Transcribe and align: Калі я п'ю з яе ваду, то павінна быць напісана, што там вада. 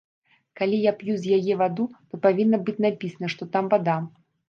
Калі 0.59 0.79
я 0.85 0.93
п'ю 1.01 1.17
з 1.27 1.37
яе 1.37 1.53
ваду, 1.61 1.87
то 2.09 2.23
павінна 2.27 2.63
быць 2.65 2.79
напісана, 2.89 3.27
што 3.37 3.53
там 3.57 3.73
вада. 3.79 4.05